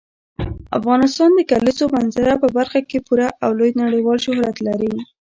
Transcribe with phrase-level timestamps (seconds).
[0.79, 4.93] افغانستان د کلیزو منظره په برخه کې پوره او لوی نړیوال شهرت لري.